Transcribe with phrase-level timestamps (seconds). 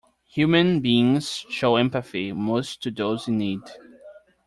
[0.31, 3.59] Human beings show empathy most to those in need.